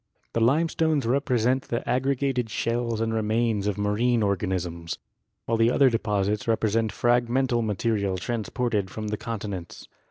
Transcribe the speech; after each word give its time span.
The 0.33 0.41
limestones 0.41 1.05
represent 1.05 1.65
the 1.65 1.87
aggregated 1.87 2.49
shells 2.49 3.01
and 3.01 3.13
remains 3.13 3.67
of 3.67 3.77
marine 3.77 4.23
organisms, 4.23 4.97
while 5.45 5.59
the 5.59 5.69
other 5.69 5.91
deposits 5.91 6.47
represent 6.47 6.91
fragmental 6.91 7.63
material 7.63 8.17
transported 8.17 8.89
from 8.89 9.09
the 9.09 9.17
con 9.17 9.37
tinents. 9.41 9.85